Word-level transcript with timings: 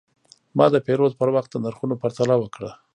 ما 0.57 0.65
د 0.71 0.75
پیرود 0.85 1.13
پر 1.19 1.29
وخت 1.35 1.49
د 1.51 1.55
نرخونو 1.63 1.95
پرتله 2.01 2.35
وکړه. 2.39 2.71